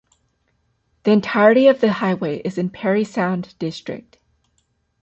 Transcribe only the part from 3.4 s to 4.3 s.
District.